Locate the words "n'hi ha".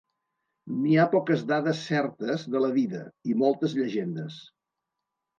0.75-1.09